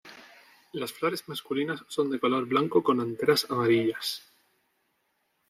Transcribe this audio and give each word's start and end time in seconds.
Las 0.73 0.91
flores 0.93 1.29
masculinas 1.29 1.83
son 1.87 2.09
de 2.09 2.19
color 2.19 2.47
blanco 2.47 2.81
con 2.83 2.99
anteras 2.99 3.45
amarillas. 3.51 4.23